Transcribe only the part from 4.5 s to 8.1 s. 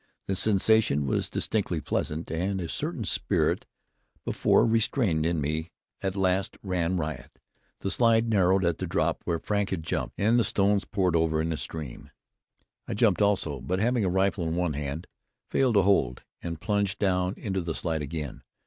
restrained in me, at last ran riot. The